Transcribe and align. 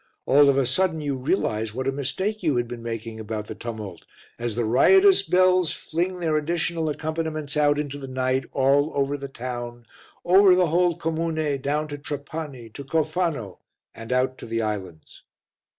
All 0.25 0.49
of 0.49 0.57
a 0.57 0.65
sudden 0.65 0.99
you 0.99 1.15
realize 1.15 1.75
what 1.75 1.85
a 1.87 1.91
mistake 1.91 2.41
you 2.41 2.55
had 2.55 2.67
been 2.67 2.81
making 2.81 3.19
about 3.19 3.45
the 3.45 3.53
tumult 3.53 4.07
as 4.39 4.55
the 4.55 4.65
riotous 4.65 5.21
bells 5.21 5.71
fling 5.73 6.19
their 6.21 6.37
additional 6.37 6.89
accompaniments 6.89 7.55
out 7.55 7.77
into 7.77 7.99
the 7.99 8.07
night, 8.07 8.45
all 8.51 8.91
over 8.95 9.15
the 9.15 9.27
town, 9.27 9.85
over 10.25 10.55
the 10.55 10.69
whole 10.73 10.95
comune, 10.97 11.61
down 11.61 11.87
to 11.89 11.99
Trapani, 11.99 12.67
to 12.69 12.83
Cofano 12.83 13.59
and 13.93 14.11
out 14.11 14.39
to 14.39 14.47
the 14.47 14.63
islands. 14.63 15.21